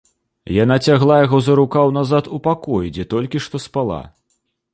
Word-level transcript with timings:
Яна 0.63 0.77
цягла 0.87 1.17
яго 1.25 1.41
за 1.47 1.53
рукаў 1.59 1.93
назад 1.99 2.31
у 2.39 2.41
пакой, 2.49 2.89
дзе 2.97 3.07
толькі 3.13 3.45
што 3.45 3.55
спала. 3.67 4.01